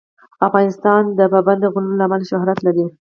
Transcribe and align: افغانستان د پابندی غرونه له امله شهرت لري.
افغانستان 0.47 1.01
د 1.17 1.19
پابندی 1.33 1.67
غرونه 1.73 1.95
له 1.99 2.05
امله 2.07 2.25
شهرت 2.31 2.59
لري. 2.65 2.85